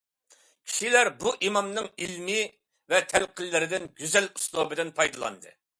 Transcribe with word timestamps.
كىشىلەر 0.69 1.11
بۇ 1.23 1.33
ئىمامنىڭ 1.49 1.89
ئىلمى 2.05 2.39
ۋە 2.95 3.05
تەلقىنلىرىدىن، 3.13 3.87
گۈزەل 4.03 4.33
ئۇسلۇبىدىن 4.35 4.97
پايدىلاندى. 5.03 5.61